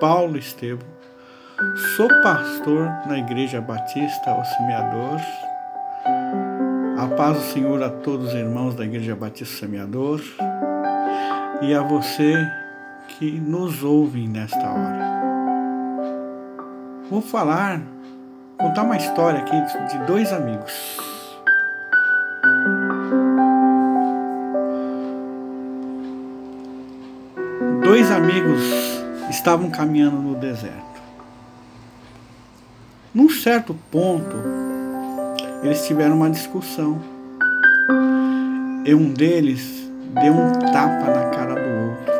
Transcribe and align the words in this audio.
Paulo 0.00 0.36
Estevam, 0.36 0.86
sou 1.96 2.08
pastor 2.22 2.86
na 3.06 3.18
Igreja 3.18 3.62
Batista 3.62 4.38
O 4.38 4.44
Semeador. 4.44 5.20
A 6.98 7.06
paz 7.16 7.38
do 7.38 7.42
Senhor 7.44 7.82
a 7.82 7.88
todos 7.88 8.28
os 8.28 8.34
irmãos 8.34 8.74
da 8.74 8.84
Igreja 8.84 9.16
Batista 9.16 9.60
Semeador 9.60 10.20
e 11.62 11.72
a 11.72 11.80
você 11.80 12.34
que 13.08 13.40
nos 13.40 13.82
ouve 13.82 14.28
nesta 14.28 14.58
hora. 14.58 15.16
Vou 17.10 17.22
falar, 17.22 17.80
contar 18.58 18.82
uma 18.82 18.98
história 18.98 19.40
aqui 19.40 19.56
de 19.90 19.98
dois 20.06 20.30
amigos. 20.30 20.98
Dois 27.82 28.10
amigos 28.10 29.05
estavam 29.30 29.70
caminhando 29.70 30.16
no 30.16 30.34
deserto. 30.34 30.96
Num 33.14 33.30
certo 33.30 33.74
ponto, 33.90 34.36
eles 35.62 35.86
tiveram 35.86 36.16
uma 36.16 36.30
discussão. 36.30 37.00
E 38.84 38.94
um 38.94 39.12
deles 39.12 39.90
deu 40.22 40.32
um 40.32 40.52
tapa 40.52 41.10
na 41.10 41.30
cara 41.30 41.54
do 41.54 41.90
outro. 41.90 42.14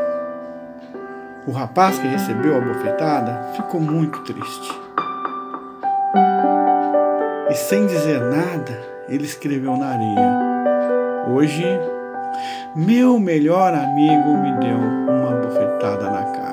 O 1.46 1.52
rapaz 1.52 1.98
que 1.98 2.08
recebeu 2.08 2.56
a 2.56 2.60
bofetada 2.60 3.52
ficou 3.54 3.80
muito 3.80 4.20
triste. 4.22 4.80
E 7.50 7.54
sem 7.54 7.86
dizer 7.86 8.20
nada, 8.20 8.82
ele 9.08 9.24
escreveu 9.24 9.76
na 9.76 9.86
areia: 9.86 11.26
Hoje, 11.28 11.64
meu 12.74 13.20
melhor 13.20 13.72
amigo 13.72 14.36
me 14.38 14.52
deu 14.58 14.78
uma 14.78 15.30
bofetada 15.40 16.10
na 16.10 16.24
cara. 16.24 16.45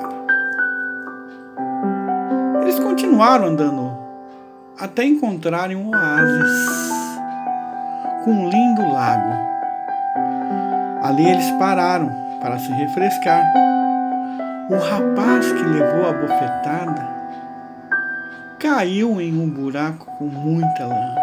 Continuaram 3.04 3.48
andando 3.48 3.98
até 4.80 5.04
encontrarem 5.04 5.76
um 5.76 5.90
oásis 5.90 6.68
com 8.24 8.30
um 8.30 8.48
lindo 8.48 8.80
lago. 8.80 9.30
Ali 11.02 11.28
eles 11.28 11.50
pararam 11.58 12.10
para 12.40 12.58
se 12.58 12.72
refrescar. 12.72 13.44
O 14.70 14.76
rapaz 14.76 15.52
que 15.52 15.62
levou 15.62 16.08
a 16.08 16.12
bofetada 16.14 17.06
caiu 18.58 19.20
em 19.20 19.38
um 19.38 19.50
buraco 19.50 20.06
com 20.16 20.24
muita 20.24 20.86
lama. 20.86 21.14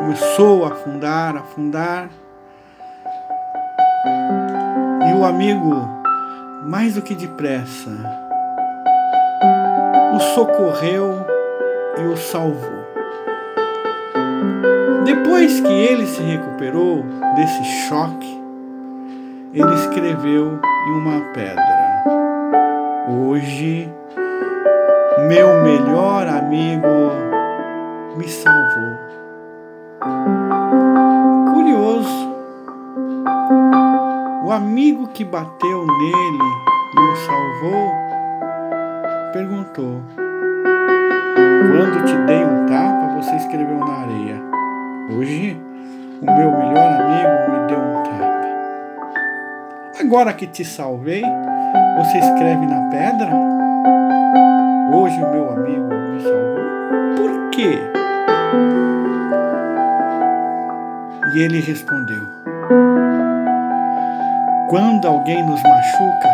Começou 0.00 0.66
a 0.66 0.68
afundar, 0.68 1.34
afundar. 1.34 2.10
E 5.08 5.14
o 5.14 5.24
amigo, 5.24 5.88
mais 6.66 6.94
do 6.94 7.00
que 7.00 7.14
depressa, 7.14 8.23
o 10.14 10.20
socorreu 10.20 11.26
e 11.98 12.06
o 12.06 12.16
salvou. 12.16 12.84
Depois 15.04 15.60
que 15.60 15.72
ele 15.72 16.06
se 16.06 16.22
recuperou 16.22 17.04
desse 17.34 17.64
choque, 17.88 18.40
ele 19.52 19.74
escreveu 19.74 20.60
em 20.86 20.92
uma 20.92 21.20
pedra: 21.32 21.64
Hoje, 23.08 23.92
meu 25.28 25.62
melhor 25.64 26.28
amigo 26.28 27.10
me 28.16 28.28
salvou. 28.28 28.96
Curioso, 31.52 32.36
o 34.44 34.52
amigo 34.52 35.08
que 35.08 35.24
bateu 35.24 35.84
nele 35.84 36.44
e 36.94 37.00
o 37.00 37.16
salvou 37.16 38.03
perguntou: 39.34 40.00
quando 41.34 42.04
te 42.04 42.16
dei 42.24 42.44
um 42.44 42.66
tapa, 42.66 43.16
você 43.16 43.34
escreveu 43.34 43.80
na 43.80 44.02
areia. 44.02 44.40
Hoje, 45.10 45.60
o 46.22 46.24
meu 46.24 46.52
melhor 46.52 47.00
amigo 47.00 47.50
me 47.50 47.66
deu 47.66 47.80
um 47.80 48.02
tapa. 48.04 48.46
Agora 50.00 50.32
que 50.32 50.46
te 50.46 50.64
salvei, 50.64 51.24
você 51.98 52.18
escreve 52.18 52.64
na 52.64 52.88
pedra? 52.90 53.28
Hoje 54.94 55.20
o 55.20 55.30
meu 55.32 55.50
amigo 55.50 55.88
me 55.88 56.22
salvou. 56.22 57.16
Por 57.16 57.50
quê? 57.50 57.80
E 61.34 61.38
ele 61.40 61.60
respondeu: 61.60 62.22
Quando 64.70 65.08
alguém 65.08 65.44
nos 65.44 65.60
machuca, 65.60 66.33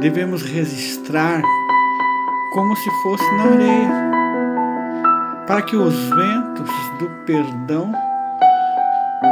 devemos 0.00 0.42
registrar 0.42 1.42
como 2.52 2.76
se 2.76 2.90
fosse 3.02 3.36
na 3.36 3.44
areia, 3.44 3.90
para 5.46 5.62
que 5.62 5.76
os 5.76 5.94
ventos 5.94 6.70
do 6.98 7.08
perdão 7.26 7.92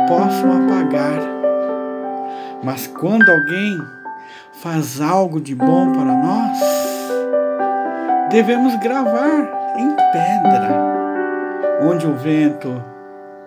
possam 0.08 0.64
apagar. 0.64 1.20
Mas 2.62 2.86
quando 2.86 3.28
alguém 3.28 3.78
faz 4.62 5.00
algo 5.00 5.40
de 5.40 5.54
bom 5.54 5.92
para 5.92 6.12
nós, 6.12 6.58
devemos 8.30 8.74
gravar 8.76 9.74
em 9.76 9.94
pedra, 10.12 10.74
onde 11.82 12.06
o 12.06 12.14
vento 12.14 12.82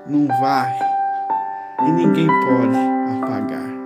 não 0.07 0.25
varre 0.39 0.85
e 1.81 1.91
ninguém 1.91 2.27
pode 2.27 2.77
apagar. 3.17 3.78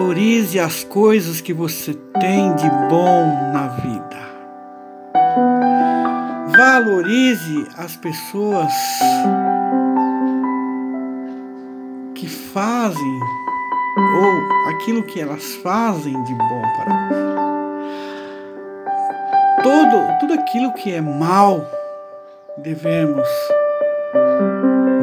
Valorize 0.00 0.58
as 0.58 0.82
coisas 0.82 1.42
que 1.42 1.52
você 1.52 1.92
tem 2.18 2.54
de 2.56 2.70
bom 2.88 3.52
na 3.52 3.68
vida. 3.68 4.16
Valorize 6.56 7.68
as 7.76 7.96
pessoas 7.96 8.72
que 12.14 12.26
fazem 12.26 13.20
ou 13.94 14.70
aquilo 14.70 15.02
que 15.02 15.20
elas 15.20 15.54
fazem 15.56 16.14
de 16.24 16.34
bom 16.34 16.62
para 16.76 17.08
você. 17.08 17.34
Todo, 19.62 20.18
tudo 20.20 20.32
aquilo 20.32 20.72
que 20.72 20.94
é 20.94 21.02
mal 21.02 21.70
devemos 22.56 23.28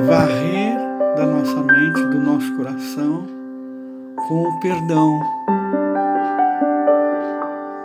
varrer 0.08 0.75
da 1.16 1.28
nossa 1.28 1.62
mente, 1.62 2.02
do 2.02 2.19
nosso 2.19 2.58
coração 2.58 3.36
com 4.27 4.43
o 4.43 4.59
perdão, 4.59 5.21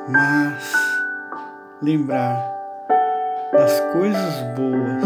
mas 0.09 0.73
lembrar 1.81 2.37
das 3.53 3.81
coisas 3.93 4.35
boas, 4.57 5.05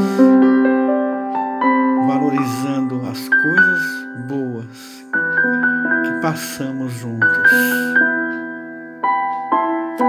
valorizando 2.07 3.03
as 3.11 3.29
coisas 3.29 3.83
boas 4.29 5.05
que 6.05 6.21
passamos 6.23 6.93
juntos. 6.95 7.53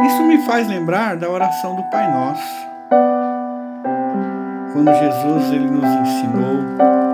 Isso 0.05 0.23
me 0.23 0.45
faz 0.45 0.65
lembrar 0.69 1.17
da 1.17 1.29
oração 1.29 1.75
do 1.75 1.83
Pai 1.89 2.09
Nosso. 2.09 2.67
Quando 4.71 4.93
Jesus 4.93 5.51
ele 5.51 5.69
nos 5.69 5.83
ensinou 5.83 7.06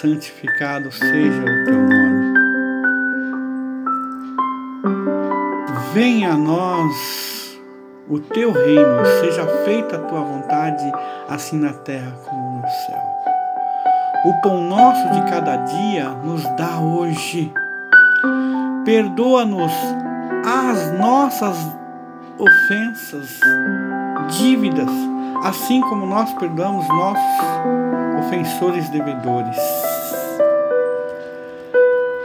santificado 0.00 0.92
seja 0.92 1.42
o 1.42 1.64
teu 1.64 1.78
nome. 1.78 2.34
Venha 5.94 6.32
a 6.32 6.36
nós 6.36 7.58
o 8.08 8.18
teu 8.18 8.52
reino, 8.52 9.04
seja 9.20 9.46
feita 9.64 9.96
a 9.96 10.00
tua 10.00 10.20
vontade, 10.20 10.84
assim 11.28 11.58
na 11.58 11.72
terra 11.72 12.12
como 12.24 12.60
no 12.60 12.68
céu. 12.68 13.02
O 14.26 14.40
pão 14.42 14.60
nosso 14.62 15.10
de 15.10 15.22
cada 15.30 15.56
dia 15.56 16.10
nos 16.10 16.42
dá 16.56 16.78
hoje. 16.78 17.52
Perdoa-nos 18.84 19.72
as 20.44 20.92
nossas 20.98 21.56
ofensas, 22.38 23.40
dívidas, 24.38 24.90
assim 25.42 25.80
como 25.80 26.06
nós 26.06 26.32
perdoamos 26.34 26.86
nossos 26.86 27.75
ofensores 28.26 28.88
devedores. 28.88 29.56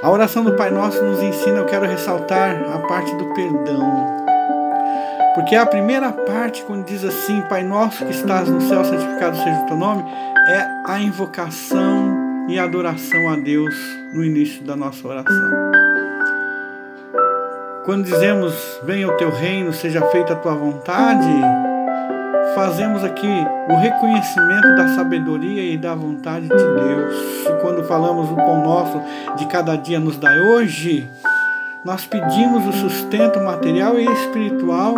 A 0.01 0.09
oração 0.09 0.44
do 0.44 0.53
Pai 0.53 0.71
Nosso 0.71 1.01
nos 1.03 1.21
ensina, 1.21 1.59
eu 1.59 1.65
quero 1.65 1.86
ressaltar 1.86 2.59
a 2.74 2.80
parte 2.80 3.15
do 3.15 3.25
perdão. 3.36 4.21
Porque 5.36 5.56
a 5.56 5.65
primeira 5.65 6.12
parte, 6.12 6.63
quando 6.63 6.86
diz 6.86 7.03
assim, 7.06 7.42
Pai 7.42 7.63
Nosso 7.63 8.03
que 8.03 8.12
estás 8.12 8.50
no 8.50 8.59
céu, 8.62 8.83
santificado 8.83 9.38
seja 9.38 9.62
o 9.62 9.65
teu 9.68 9.77
nome, 9.77 10.03
é 10.50 10.68
a 10.88 11.00
invocação 11.00 12.48
e 12.50 12.57
adoração 12.57 13.30
a 13.30 13.36
Deus 13.36 13.75
no 14.13 14.24
início 14.24 14.63
da 14.63 14.75
nossa 14.75 15.07
oração. 15.07 15.71
quando 17.86 18.06
dizemos 18.06 18.53
venha 18.83 19.07
o 19.07 19.18
teu 19.18 19.30
reino, 19.30 19.74
seja 19.74 20.01
feita 20.07 20.33
a 20.33 20.36
tua 20.36 20.53
vontade, 20.56 21.27
fazemos 22.56 23.03
aqui 23.03 23.27
o 23.69 23.75
reconhecimento 23.75 24.75
da 24.75 24.89
sabedoria 24.95 25.74
e 25.74 25.77
da 25.77 25.95
vontade 25.95 26.48
de 26.48 26.56
Deus. 26.56 27.15
E 27.50 27.62
quando 27.62 27.83
falamos 27.83 28.30
o 28.31 28.36
pão 28.36 28.63
nosso 28.63 29.01
de 29.38 29.45
cada 29.48 29.75
dia 29.75 30.00
nos 30.00 30.18
dá 30.18 30.31
hoje, 30.31 31.07
nós 31.86 32.06
pedimos 32.06 32.65
o 32.68 32.74
sustento 32.74 33.39
material 33.39 34.00
e 34.00 34.06
espiritual, 34.06 34.95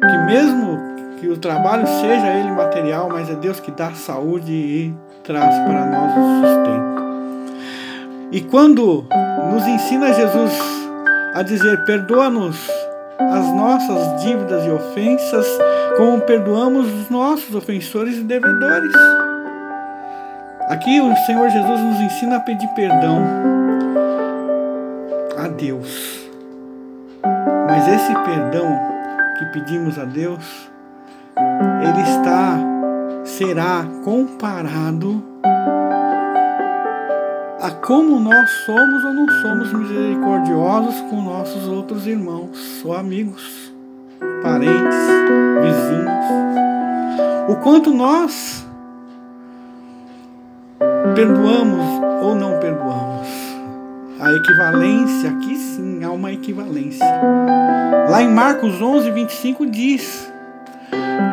que 0.00 0.18
mesmo 0.26 0.78
que 1.20 1.28
o 1.28 1.36
trabalho 1.36 1.86
seja 1.86 2.34
ele 2.34 2.50
material, 2.50 3.08
mas 3.08 3.30
é 3.30 3.34
Deus 3.34 3.60
que 3.60 3.70
dá 3.70 3.92
saúde 3.92 4.52
e 4.52 4.94
traz 5.22 5.54
para 5.64 5.86
nós 5.86 6.12
o 6.12 6.46
sustento. 6.46 6.94
E 8.32 8.40
quando 8.40 9.06
nos 9.52 9.66
ensina 9.66 10.12
Jesus 10.12 10.52
a 11.34 11.42
dizer: 11.42 11.84
perdoa-nos 11.84 12.68
as 13.18 13.54
nossas 13.54 14.22
dívidas 14.22 14.66
e 14.66 14.70
ofensas, 14.70 15.46
como 15.96 16.20
perdoamos 16.22 16.86
os 16.86 17.10
nossos 17.10 17.54
ofensores 17.54 18.16
e 18.16 18.22
devedores. 18.22 18.94
Aqui 20.68 21.00
o 21.00 21.14
Senhor 21.26 21.48
Jesus 21.50 21.80
nos 21.80 22.00
ensina 22.00 22.36
a 22.36 22.40
pedir 22.40 22.68
perdão 22.68 23.22
a 25.36 25.48
Deus. 25.48 26.28
Mas 27.66 27.88
esse 27.88 28.14
perdão 28.24 28.78
que 29.38 29.44
pedimos 29.46 29.98
a 29.98 30.04
Deus, 30.04 30.70
ele 31.82 32.02
está 32.02 32.58
será 33.24 33.84
comparado 34.04 35.22
a 37.60 37.70
como 37.70 38.20
nós 38.20 38.50
somos 38.66 39.04
ou 39.04 39.12
não 39.12 39.28
somos 39.40 39.72
misericordiosos 39.72 41.00
com 41.08 41.22
nossos 41.22 41.66
outros 41.66 42.06
irmãos 42.06 42.84
ou 42.84 42.94
amigos, 42.94 43.73
parentes, 44.42 44.98
vizinhos. 45.60 46.24
O 47.48 47.56
quanto 47.56 47.92
nós 47.92 48.66
perdoamos 51.14 51.84
ou 52.22 52.34
não 52.34 52.58
perdoamos. 52.58 53.28
A 54.20 54.32
equivalência, 54.32 55.30
aqui 55.30 55.56
sim 55.56 56.02
há 56.04 56.10
uma 56.10 56.32
equivalência. 56.32 57.06
Lá 58.08 58.22
em 58.22 58.28
Marcos 58.28 58.80
11, 58.80 59.10
25 59.10 59.66
diz: 59.66 60.30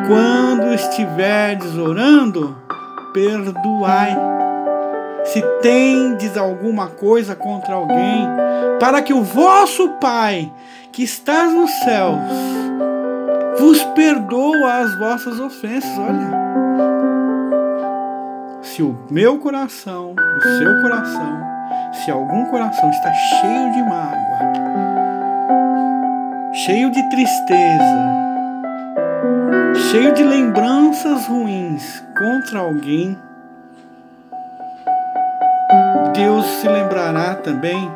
Quando 0.06 0.74
estiverdes 0.74 1.76
orando, 1.76 2.56
perdoai 3.14 4.16
se 5.24 5.40
tendes 5.62 6.36
alguma 6.36 6.88
coisa 6.88 7.34
contra 7.34 7.74
alguém, 7.74 8.28
para 8.80 9.00
que 9.00 9.14
o 9.14 9.22
vosso 9.22 9.88
Pai, 10.00 10.52
que 10.90 11.02
está 11.02 11.44
nos 11.44 11.70
céus, 11.84 12.18
vos 13.58 13.82
perdoa 13.94 14.80
as 14.80 14.98
vossas 14.98 15.38
ofensas. 15.40 15.98
Olha. 15.98 16.42
Se 18.62 18.82
o 18.82 18.96
meu 19.10 19.38
coração, 19.38 20.14
o 20.14 20.40
seu 20.40 20.82
coração, 20.82 21.42
se 21.92 22.10
algum 22.10 22.46
coração 22.46 22.90
está 22.90 23.12
cheio 23.12 23.72
de 23.72 23.82
mágoa, 23.82 24.52
cheio 26.54 26.90
de 26.90 27.10
tristeza, 27.10 28.22
cheio 29.90 30.14
de 30.14 30.22
lembranças 30.22 31.26
ruins 31.26 32.02
contra 32.16 32.60
alguém, 32.60 33.18
Deus 36.14 36.46
se 36.46 36.68
lembrará 36.68 37.34
também 37.34 37.90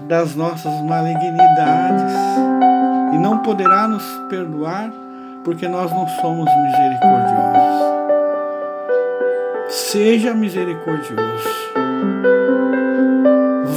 das 0.00 0.34
nossas 0.34 0.72
malignidades 0.82 2.67
e 3.12 3.18
não 3.18 3.38
poderá 3.38 3.88
nos 3.88 4.04
perdoar 4.28 4.90
porque 5.44 5.66
nós 5.68 5.90
não 5.90 6.06
somos 6.20 6.50
misericordiosos. 6.64 7.88
Seja 9.68 10.34
misericordioso. 10.34 11.48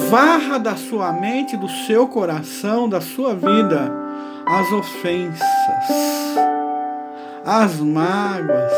Varra 0.10 0.58
da 0.58 0.76
sua 0.76 1.14
mente, 1.14 1.56
do 1.56 1.70
seu 1.70 2.08
coração, 2.08 2.90
da 2.90 3.00
sua 3.00 3.34
vida 3.34 4.02
as 4.46 4.72
ofensas, 4.72 5.48
as 7.46 7.80
mágoas, 7.80 8.74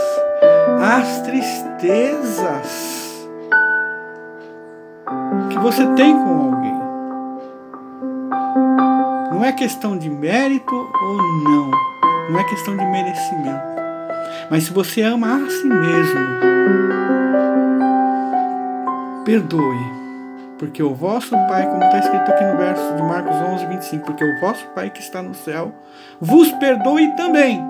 as 0.80 1.22
tristezas 1.22 2.68
que 5.50 5.58
você 5.58 5.86
tem 5.96 6.14
com 6.14 6.54
alguém. 6.54 6.63
Não 9.44 9.50
é 9.50 9.52
questão 9.52 9.98
de 9.98 10.10
mérito 10.10 10.74
ou 10.74 11.18
não. 11.18 11.72
Não 12.30 12.40
é 12.40 12.46
questão 12.46 12.78
de 12.78 12.86
merecimento. 12.86 13.62
Mas 14.50 14.64
se 14.64 14.72
você 14.72 15.02
ama 15.02 15.36
a 15.36 15.50
si 15.50 15.66
mesmo, 15.66 16.20
perdoe. 19.26 19.86
Porque 20.58 20.82
o 20.82 20.96
vosso 20.96 21.32
Pai, 21.50 21.70
como 21.70 21.84
está 21.84 22.00
escrito 22.00 22.32
aqui 22.32 22.46
no 22.46 22.56
verso 22.56 22.96
de 22.96 23.02
Marcos 23.02 23.36
11, 23.36 23.66
25, 23.66 24.06
porque 24.06 24.24
o 24.24 24.40
vosso 24.40 24.66
Pai 24.68 24.90
que 24.90 25.02
está 25.02 25.22
no 25.22 25.34
céu 25.34 25.74
vos 26.22 26.50
perdoe 26.54 27.14
também. 27.18 27.62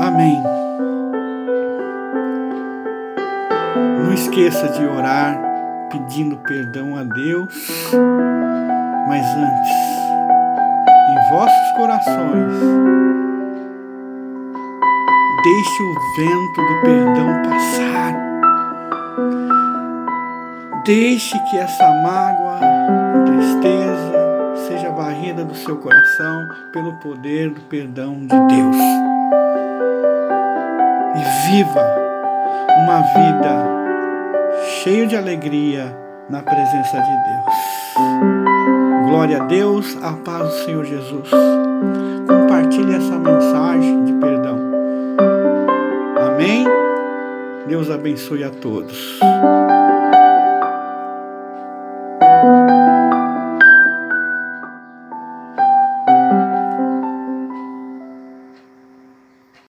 Amém. 0.00 0.42
Não 4.06 4.14
esqueça 4.14 4.68
de 4.68 4.86
orar 4.86 5.38
pedindo 5.90 6.38
perdão 6.38 6.96
a 6.96 7.02
Deus, 7.02 7.92
mas 9.10 9.26
antes, 9.34 9.72
em 11.10 11.30
vossos 11.30 11.70
corações, 11.76 12.52
deixe 15.42 15.82
o 15.82 15.94
vento 16.16 16.62
do 16.62 16.80
perdão 16.80 17.42
passar. 17.42 18.14
Deixe 20.84 21.36
que 21.50 21.58
essa 21.58 21.90
mágoa, 22.04 22.60
tristeza, 23.26 24.12
seja 24.68 24.92
varrida 24.92 25.44
do 25.44 25.56
seu 25.56 25.76
coração 25.78 26.48
pelo 26.72 26.92
poder 27.00 27.50
do 27.50 27.62
perdão 27.62 28.14
de 28.14 28.28
Deus. 28.28 28.76
E 31.16 31.48
viva 31.48 31.84
uma 32.84 33.00
vida 33.00 33.66
cheio 34.84 35.08
de 35.08 35.16
alegria 35.16 35.98
na 36.28 36.42
presença 36.42 37.00
de 37.00 37.10
Deus. 37.10 38.59
Glória 39.10 39.42
a 39.42 39.44
Deus, 39.46 39.98
a 40.04 40.12
paz 40.12 40.48
do 40.48 40.64
Senhor 40.64 40.84
Jesus. 40.84 41.28
Compartilhe 42.28 42.94
essa 42.94 43.18
mensagem 43.18 44.04
de 44.04 44.12
perdão. 44.12 44.56
Amém? 46.16 46.64
Deus 47.66 47.90
abençoe 47.90 48.44
a 48.44 48.50
todos. 48.50 49.18